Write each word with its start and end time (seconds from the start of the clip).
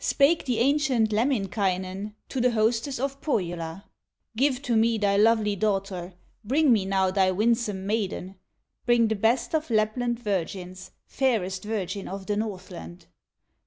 Spake 0.00 0.46
the 0.46 0.58
ancient 0.60 1.10
Lemminkainen 1.12 2.14
To 2.30 2.40
the 2.40 2.52
hostess 2.52 2.98
of 2.98 3.20
Pohyola: 3.20 3.84
"Give 4.34 4.62
to 4.62 4.74
me 4.74 4.96
thy 4.96 5.18
lovely 5.18 5.54
daughter, 5.54 6.14
Bring 6.42 6.72
me 6.72 6.86
now 6.86 7.10
thy 7.10 7.30
winsome 7.30 7.84
maiden, 7.86 8.36
Bring 8.86 9.08
the 9.08 9.14
best 9.16 9.54
of 9.54 9.68
Lapland 9.68 10.18
virgins, 10.18 10.92
Fairest 11.04 11.62
virgin 11.64 12.08
of 12.08 12.24
the 12.24 12.38
Northland." 12.38 13.04